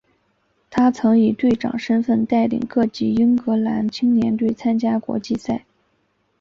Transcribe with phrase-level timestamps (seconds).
[0.71, 5.63] 他曾以队长身份带领各级英格兰青年队参加国际赛。